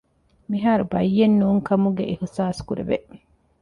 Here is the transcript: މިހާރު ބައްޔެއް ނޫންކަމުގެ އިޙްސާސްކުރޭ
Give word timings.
މިހާރު 0.51 0.85
ބައްޔެއް 0.93 1.35
ނޫންކަމުގެ 1.41 2.03
އިޙްސާސްކުރޭ 2.09 2.83